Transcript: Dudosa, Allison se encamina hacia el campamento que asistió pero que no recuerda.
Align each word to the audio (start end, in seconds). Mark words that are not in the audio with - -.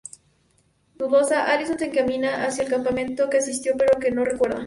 Dudosa, 0.97 1.45
Allison 1.45 1.77
se 1.77 1.85
encamina 1.85 2.43
hacia 2.43 2.63
el 2.63 2.71
campamento 2.71 3.29
que 3.29 3.37
asistió 3.37 3.75
pero 3.77 3.99
que 3.99 4.09
no 4.09 4.25
recuerda. 4.25 4.59